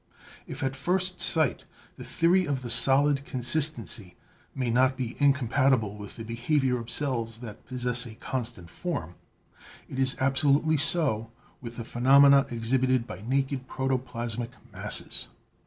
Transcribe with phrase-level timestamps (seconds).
[0.47, 1.65] If at first sight
[1.95, 4.15] the theory of the solid consistency
[4.55, 9.13] may not be incompatible with the behavior of cells that possess a constant form,
[9.87, 11.29] it is absolutely so
[11.61, 15.27] with the phenomena exhibited by naked protoplasmic masses.